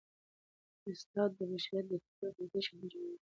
[0.89, 3.25] استاد د بشریت د فکري او اخلاقي شخصیت جوړوونکی دی.